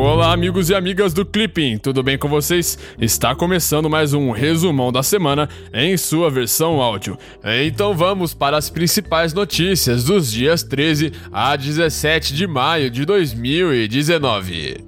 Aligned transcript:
Olá, 0.00 0.32
amigos 0.32 0.70
e 0.70 0.76
amigas 0.76 1.12
do 1.12 1.26
Clipping, 1.26 1.76
tudo 1.76 2.04
bem 2.04 2.16
com 2.16 2.28
vocês? 2.28 2.78
Está 3.00 3.34
começando 3.34 3.90
mais 3.90 4.14
um 4.14 4.30
resumão 4.30 4.92
da 4.92 5.02
semana 5.02 5.48
em 5.74 5.96
sua 5.96 6.30
versão 6.30 6.80
áudio. 6.80 7.18
Então 7.66 7.96
vamos 7.96 8.32
para 8.32 8.56
as 8.56 8.70
principais 8.70 9.34
notícias 9.34 10.04
dos 10.04 10.30
dias 10.30 10.62
13 10.62 11.12
a 11.32 11.56
17 11.56 12.32
de 12.32 12.46
maio 12.46 12.92
de 12.92 13.04
2019. 13.04 14.84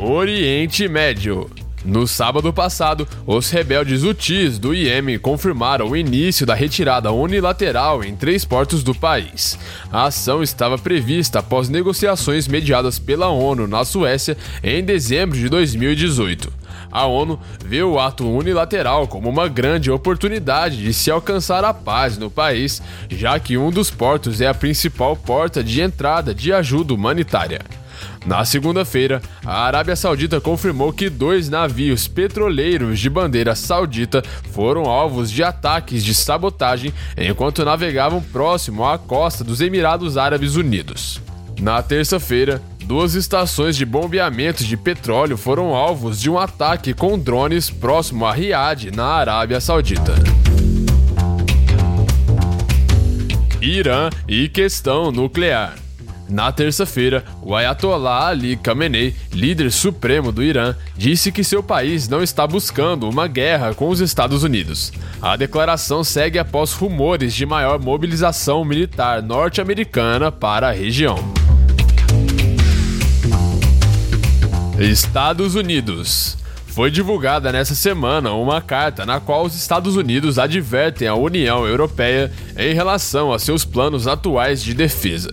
Oriente 0.00 0.88
Médio. 0.88 1.50
No 1.86 2.04
sábado 2.04 2.52
passado, 2.52 3.06
os 3.24 3.48
rebeldes 3.48 4.02
Houthis 4.02 4.58
do 4.58 4.74
Iêmen 4.74 5.20
confirmaram 5.20 5.88
o 5.88 5.96
início 5.96 6.44
da 6.44 6.52
retirada 6.52 7.12
unilateral 7.12 8.02
em 8.02 8.16
três 8.16 8.44
portos 8.44 8.82
do 8.82 8.92
país. 8.92 9.56
A 9.92 10.06
ação 10.06 10.42
estava 10.42 10.76
prevista 10.76 11.38
após 11.38 11.68
negociações 11.68 12.48
mediadas 12.48 12.98
pela 12.98 13.28
ONU 13.28 13.68
na 13.68 13.84
Suécia 13.84 14.36
em 14.64 14.82
dezembro 14.82 15.38
de 15.38 15.48
2018. 15.48 16.52
A 16.90 17.06
ONU 17.06 17.38
vê 17.64 17.84
o 17.84 18.00
ato 18.00 18.28
unilateral 18.28 19.06
como 19.06 19.28
uma 19.28 19.46
grande 19.46 19.88
oportunidade 19.88 20.78
de 20.78 20.92
se 20.92 21.08
alcançar 21.08 21.64
a 21.64 21.72
paz 21.72 22.18
no 22.18 22.28
país, 22.28 22.82
já 23.08 23.38
que 23.38 23.56
um 23.56 23.70
dos 23.70 23.92
portos 23.92 24.40
é 24.40 24.48
a 24.48 24.54
principal 24.54 25.14
porta 25.14 25.62
de 25.62 25.80
entrada 25.80 26.34
de 26.34 26.52
ajuda 26.52 26.92
humanitária. 26.92 27.60
Na 28.24 28.44
segunda-feira, 28.44 29.22
a 29.44 29.62
Arábia 29.64 29.96
Saudita 29.96 30.40
confirmou 30.40 30.92
que 30.92 31.08
dois 31.08 31.48
navios 31.48 32.08
petroleiros 32.08 32.98
de 32.98 33.08
bandeira 33.08 33.54
saudita 33.54 34.22
foram 34.52 34.84
alvos 34.84 35.30
de 35.30 35.42
ataques 35.42 36.04
de 36.04 36.14
sabotagem 36.14 36.92
enquanto 37.16 37.64
navegavam 37.64 38.20
próximo 38.20 38.84
à 38.84 38.98
costa 38.98 39.44
dos 39.44 39.60
Emirados 39.60 40.16
Árabes 40.16 40.56
Unidos. 40.56 41.20
Na 41.60 41.82
terça-feira, 41.82 42.60
duas 42.84 43.14
estações 43.14 43.76
de 43.76 43.84
bombeamento 43.84 44.64
de 44.64 44.76
petróleo 44.76 45.36
foram 45.36 45.74
alvos 45.74 46.20
de 46.20 46.28
um 46.28 46.38
ataque 46.38 46.92
com 46.92 47.18
drones 47.18 47.70
próximo 47.70 48.26
a 48.26 48.32
Riad, 48.32 48.90
na 48.94 49.06
Arábia 49.06 49.60
Saudita. 49.60 50.14
Irã 53.60 54.10
e 54.28 54.48
questão 54.48 55.10
nuclear. 55.10 55.85
Na 56.28 56.50
terça-feira, 56.50 57.24
o 57.40 57.54
Ayatollah 57.54 58.28
Ali 58.28 58.56
Khamenei, 58.56 59.14
líder 59.32 59.70
supremo 59.70 60.32
do 60.32 60.42
Irã, 60.42 60.74
disse 60.96 61.30
que 61.30 61.44
seu 61.44 61.62
país 61.62 62.08
não 62.08 62.22
está 62.22 62.46
buscando 62.46 63.08
uma 63.08 63.28
guerra 63.28 63.74
com 63.74 63.88
os 63.88 64.00
Estados 64.00 64.42
Unidos. 64.42 64.92
A 65.22 65.36
declaração 65.36 66.02
segue 66.02 66.38
após 66.38 66.72
rumores 66.72 67.34
de 67.34 67.46
maior 67.46 67.78
mobilização 67.78 68.64
militar 68.64 69.22
norte-americana 69.22 70.32
para 70.32 70.68
a 70.68 70.72
região. 70.72 71.16
Estados 74.78 75.54
Unidos 75.54 76.36
foi 76.76 76.90
divulgada 76.90 77.50
nessa 77.50 77.74
semana 77.74 78.34
uma 78.34 78.60
carta 78.60 79.06
na 79.06 79.18
qual 79.18 79.46
os 79.46 79.56
Estados 79.56 79.96
Unidos 79.96 80.38
advertem 80.38 81.08
a 81.08 81.14
União 81.14 81.66
Europeia 81.66 82.30
em 82.54 82.74
relação 82.74 83.32
a 83.32 83.38
seus 83.38 83.64
planos 83.64 84.06
atuais 84.06 84.62
de 84.62 84.74
defesa. 84.74 85.32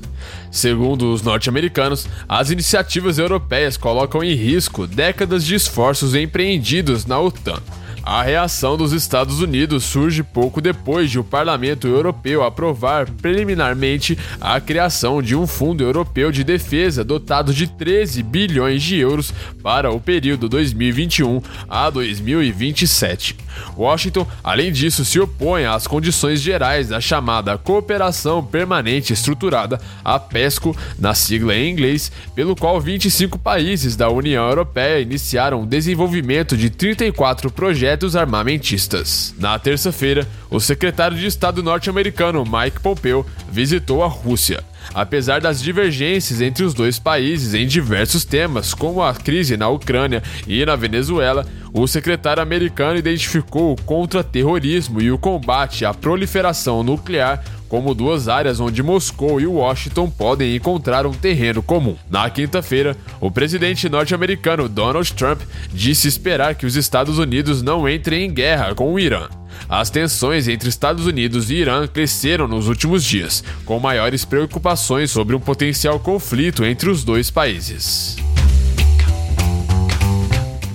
Segundo 0.49 1.11
os 1.11 1.21
norte-americanos, 1.21 2.07
as 2.29 2.49
iniciativas 2.49 3.17
europeias 3.17 3.75
colocam 3.75 4.23
em 4.23 4.33
risco 4.33 4.87
décadas 4.87 5.43
de 5.43 5.55
esforços 5.55 6.15
empreendidos 6.15 7.05
na 7.05 7.19
OTAN. 7.19 7.61
A 8.05 8.21
reação 8.21 8.75
dos 8.75 8.91
Estados 8.91 9.39
Unidos 9.39 9.85
surge 9.85 10.23
pouco 10.23 10.59
depois 10.59 11.09
de 11.09 11.17
o 11.17 11.23
Parlamento 11.23 11.87
Europeu 11.87 12.43
aprovar 12.43 13.09
preliminarmente 13.09 14.19
a 14.41 14.59
criação 14.59 15.21
de 15.21 15.37
um 15.37 15.47
Fundo 15.47 15.85
Europeu 15.85 16.29
de 16.29 16.43
Defesa 16.43 17.01
dotado 17.01 17.53
de 17.53 17.65
13 17.65 18.21
bilhões 18.21 18.83
de 18.83 18.97
euros 18.97 19.33
para 19.63 19.89
o 19.89 20.01
período 20.01 20.49
2021 20.49 21.41
a 21.69 21.89
2027. 21.89 23.37
Washington, 23.77 24.27
além 24.43 24.71
disso, 24.71 25.05
se 25.05 25.19
opõe 25.19 25.65
às 25.65 25.87
condições 25.87 26.41
gerais 26.41 26.89
da 26.89 26.99
chamada 26.99 27.57
Cooperação 27.57 28.43
Permanente 28.43 29.13
Estruturada, 29.13 29.79
a 30.03 30.19
PESCO, 30.19 30.75
na 30.99 31.13
sigla 31.13 31.55
em 31.55 31.71
inglês, 31.71 32.11
pelo 32.35 32.55
qual 32.55 32.81
25 32.81 33.39
países 33.39 33.95
da 33.95 34.09
União 34.09 34.45
Europeia 34.49 34.99
iniciaram 34.99 35.61
o 35.61 35.67
desenvolvimento 35.67 36.57
de 36.57 36.69
34 36.69 37.49
projetos 37.51 37.92
armamentistas. 38.15 39.33
Na 39.37 39.57
terça-feira, 39.59 40.27
o 40.49 40.59
secretário 40.59 41.17
de 41.17 41.25
Estado 41.25 41.61
norte-americano 41.61 42.43
Mike 42.43 42.79
Pompeo 42.79 43.25
visitou 43.49 44.03
a 44.03 44.07
Rússia. 44.07 44.63
Apesar 44.93 45.39
das 45.39 45.61
divergências 45.61 46.41
entre 46.41 46.63
os 46.63 46.73
dois 46.73 46.99
países 46.99 47.53
em 47.53 47.65
diversos 47.65 48.25
temas, 48.25 48.73
como 48.73 49.01
a 49.01 49.13
crise 49.13 49.55
na 49.55 49.69
Ucrânia 49.69 50.21
e 50.47 50.65
na 50.65 50.75
Venezuela, 50.75 51.45
o 51.73 51.87
secretário 51.87 52.43
americano 52.43 52.99
identificou 52.99 53.73
o 53.73 53.81
contra-terrorismo 53.81 55.01
e 55.01 55.11
o 55.11 55.17
combate 55.17 55.85
à 55.85 55.93
proliferação 55.93 56.83
nuclear 56.83 57.43
como 57.73 57.95
duas 57.95 58.27
áreas 58.27 58.59
onde 58.59 58.83
Moscou 58.83 59.41
e 59.41 59.47
Washington 59.47 60.07
podem 60.07 60.55
encontrar 60.55 61.07
um 61.07 61.11
terreno 61.11 61.63
comum. 61.63 61.95
Na 62.07 62.29
quinta-feira, 62.29 62.95
o 63.19 63.31
presidente 63.31 63.89
norte-americano 63.89 64.69
Donald 64.69 65.11
Trump 65.13 65.41
disse 65.73 66.07
esperar 66.07 66.53
que 66.53 66.67
os 66.67 66.75
Estados 66.75 67.17
Unidos 67.17 67.63
não 67.63 67.89
entrem 67.89 68.25
em 68.25 68.31
guerra 68.31 68.75
com 68.75 68.93
o 68.93 68.99
Irã. 68.99 69.27
As 69.67 69.89
tensões 69.89 70.47
entre 70.47 70.69
Estados 70.69 71.07
Unidos 71.07 71.49
e 71.49 71.55
Irã 71.55 71.87
cresceram 71.87 72.47
nos 72.47 72.67
últimos 72.67 73.03
dias, 73.03 73.43
com 73.65 73.79
maiores 73.79 74.23
preocupações 74.23 75.09
sobre 75.09 75.35
um 75.35 75.39
potencial 75.39 75.99
conflito 75.99 76.63
entre 76.63 76.91
os 76.91 77.03
dois 77.03 77.31
países. 77.31 78.17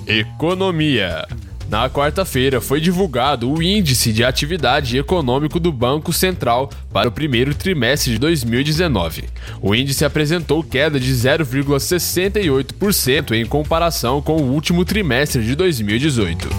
Economia. 0.05 1.25
Na 1.69 1.87
quarta-feira 1.87 2.59
foi 2.59 2.81
divulgado 2.81 3.47
o 3.47 3.61
Índice 3.61 4.11
de 4.11 4.23
Atividade 4.23 4.97
Econômico 4.97 5.59
do 5.59 5.71
Banco 5.71 6.11
Central 6.11 6.71
para 6.91 7.07
o 7.07 7.11
primeiro 7.11 7.53
trimestre 7.53 8.13
de 8.13 8.17
2019. 8.17 9.25
O 9.61 9.75
índice 9.75 10.03
apresentou 10.03 10.63
queda 10.63 10.99
de 10.99 11.13
0,68% 11.13 13.33
em 13.33 13.45
comparação 13.45 14.19
com 14.19 14.37
o 14.37 14.51
último 14.51 14.83
trimestre 14.83 15.43
de 15.43 15.53
2018. 15.53 16.49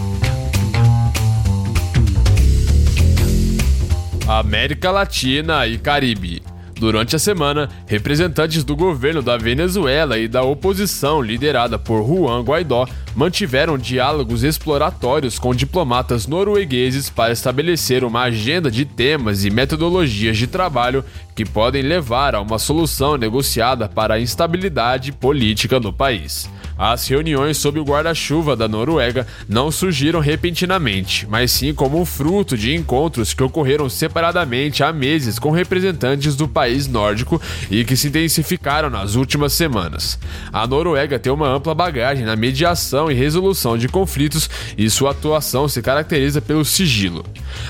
América 4.29 4.93
Latina 4.93 5.67
e 5.67 5.77
Caribe. 5.77 6.41
Durante 6.81 7.15
a 7.15 7.19
semana, 7.19 7.69
representantes 7.87 8.65
do 8.65 8.75
governo 8.75 9.21
da 9.21 9.37
Venezuela 9.37 10.19
e 10.19 10.27
da 10.27 10.43
oposição 10.43 11.21
liderada 11.21 11.79
por 11.79 12.03
Juan 12.07 12.43
Guaidó 12.43 12.89
mantiveram 13.15 13.77
diálogos 13.77 14.45
exploratórios 14.45 15.39
com 15.39 15.55
diplomatas 15.55 16.27
noruegueses 16.27 17.11
para 17.11 17.33
estabelecer 17.33 18.05
uma 18.05 18.23
agenda 18.23 18.71
de 18.71 18.85
temas 18.85 19.45
e 19.45 19.51
metodologias 19.51 20.37
de 20.37 20.47
trabalho 20.47 21.05
que 21.35 21.45
podem 21.45 21.83
levar 21.83 22.35
a 22.35 22.41
uma 22.41 22.59
solução 22.59 23.17
negociada 23.17 23.89
para 23.89 24.15
a 24.15 24.21
instabilidade 24.21 25.13
política 25.13 25.81
no 25.81 25.93
país. 25.93 26.49
As 26.77 27.07
reuniões 27.07 27.59
sob 27.59 27.79
o 27.79 27.85
guarda-chuva 27.85 28.57
da 28.57 28.67
Noruega 28.67 29.27
não 29.49 29.71
surgiram 29.71 30.21
repentinamente, 30.21 31.27
mas 31.29 31.53
sim 31.53 31.75
como 31.75 32.05
fruto 32.05 32.57
de 32.57 32.75
encontros 32.75 33.35
que 33.35 33.43
ocorreram 33.43 33.89
separadamente 33.89 34.83
há 34.83 34.93
meses 34.93 35.39
com 35.39 35.51
representantes 35.51 36.37
do 36.37 36.49
país 36.49 36.87
nórdico 36.87 37.41
e 37.71 37.85
que 37.85 37.97
se 37.97 38.09
intensificaram 38.09 38.89
nas 38.89 39.15
últimas 39.15 39.53
semanas. 39.53 40.19
A 40.53 40.67
Noruega 40.67 41.19
tem 41.19 41.33
uma 41.33 41.49
ampla 41.49 41.75
bagagem 41.75 42.25
na 42.25 42.35
mediação 42.35 43.00
e 43.09 43.15
resolução 43.15 43.79
de 43.79 43.87
conflitos 43.87 44.51
e 44.77 44.91
sua 44.91 45.13
atuação 45.13 45.69
se 45.69 45.81
caracteriza 45.81 46.43
pelo 46.43 46.65
sigilo. 46.65 47.25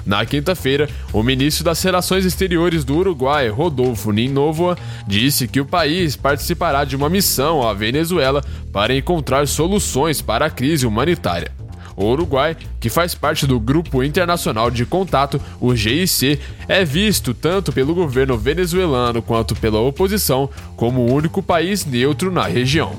Na 0.06 0.24
quinta-feira, 0.24 0.88
o 1.12 1.22
ministro 1.22 1.62
das 1.62 1.82
Relações 1.82 2.24
Exteriores 2.24 2.84
do 2.84 2.96
Uruguai, 2.96 3.50
Rodolfo 3.50 4.10
Ninnovoa, 4.12 4.78
disse 5.06 5.46
que 5.46 5.60
o 5.60 5.66
país 5.66 6.16
participará 6.16 6.84
de 6.84 6.96
uma 6.96 7.10
missão 7.10 7.68
à 7.68 7.74
Venezuela 7.74 8.42
para 8.72 8.96
encontrar 8.96 9.46
soluções 9.46 10.22
para 10.22 10.46
a 10.46 10.50
crise 10.50 10.86
humanitária. 10.86 11.52
O 12.00 12.06
Uruguai, 12.06 12.56
que 12.80 12.88
faz 12.88 13.14
parte 13.14 13.46
do 13.46 13.60
Grupo 13.60 14.02
Internacional 14.02 14.70
de 14.70 14.86
Contato, 14.86 15.38
o 15.60 15.76
GIC, 15.76 16.40
é 16.66 16.82
visto 16.82 17.34
tanto 17.34 17.72
pelo 17.72 17.94
governo 17.94 18.38
venezuelano 18.38 19.20
quanto 19.20 19.54
pela 19.54 19.80
oposição 19.80 20.48
como 20.76 21.02
o 21.02 21.12
único 21.12 21.42
país 21.42 21.84
neutro 21.84 22.30
na 22.30 22.46
região. 22.46 22.96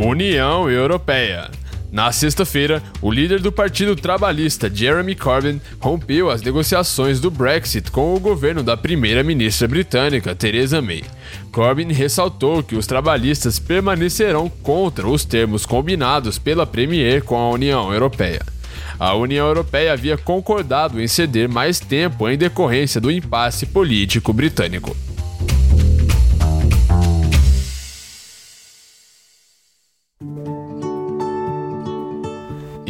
União 0.00 0.70
Europeia 0.70 1.50
na 1.90 2.12
sexta-feira, 2.12 2.82
o 3.00 3.10
líder 3.10 3.40
do 3.40 3.50
Partido 3.50 3.96
Trabalhista, 3.96 4.70
Jeremy 4.72 5.14
Corbyn, 5.14 5.58
rompeu 5.80 6.30
as 6.30 6.42
negociações 6.42 7.18
do 7.18 7.30
Brexit 7.30 7.90
com 7.90 8.14
o 8.14 8.20
governo 8.20 8.62
da 8.62 8.76
primeira-ministra 8.76 9.66
britânica, 9.66 10.34
Theresa 10.34 10.82
May. 10.82 11.02
Corbyn 11.50 11.90
ressaltou 11.90 12.62
que 12.62 12.76
os 12.76 12.86
trabalhistas 12.86 13.58
permanecerão 13.58 14.50
contra 14.62 15.08
os 15.08 15.24
termos 15.24 15.64
combinados 15.64 16.38
pela 16.38 16.66
Premier 16.66 17.24
com 17.24 17.36
a 17.36 17.50
União 17.50 17.92
Europeia. 17.92 18.42
a 19.00 19.14
União 19.14 19.46
Europeia 19.46 19.94
havia 19.94 20.18
concordado 20.18 21.00
em 21.00 21.08
ceder 21.08 21.48
mais 21.48 21.80
tempo 21.80 22.28
em 22.28 22.36
decorrência 22.36 23.00
do 23.00 23.10
impasse 23.10 23.64
político 23.64 24.32
britânico. 24.32 24.94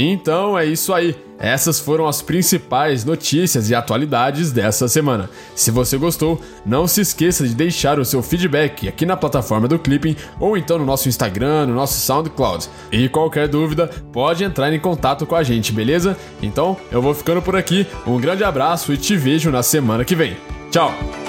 Então 0.00 0.56
é 0.56 0.64
isso 0.64 0.94
aí. 0.94 1.16
Essas 1.40 1.80
foram 1.80 2.06
as 2.06 2.22
principais 2.22 3.04
notícias 3.04 3.68
e 3.68 3.74
atualidades 3.74 4.52
dessa 4.52 4.86
semana. 4.86 5.28
Se 5.56 5.72
você 5.72 5.96
gostou, 5.96 6.40
não 6.64 6.86
se 6.86 7.00
esqueça 7.00 7.46
de 7.46 7.54
deixar 7.54 7.98
o 7.98 8.04
seu 8.04 8.22
feedback 8.22 8.88
aqui 8.88 9.04
na 9.04 9.16
plataforma 9.16 9.66
do 9.66 9.78
Clipping 9.78 10.16
ou 10.38 10.56
então 10.56 10.78
no 10.78 10.84
nosso 10.84 11.08
Instagram, 11.08 11.66
no 11.66 11.74
nosso 11.74 12.00
SoundCloud. 12.00 12.68
E 12.92 13.08
qualquer 13.08 13.48
dúvida, 13.48 13.88
pode 14.12 14.44
entrar 14.44 14.72
em 14.72 14.80
contato 14.80 15.26
com 15.26 15.34
a 15.34 15.42
gente, 15.42 15.72
beleza? 15.72 16.16
Então 16.40 16.76
eu 16.92 17.02
vou 17.02 17.12
ficando 17.12 17.42
por 17.42 17.56
aqui. 17.56 17.84
Um 18.06 18.20
grande 18.20 18.44
abraço 18.44 18.92
e 18.92 18.96
te 18.96 19.16
vejo 19.16 19.50
na 19.50 19.64
semana 19.64 20.04
que 20.04 20.14
vem. 20.14 20.36
Tchau! 20.70 21.27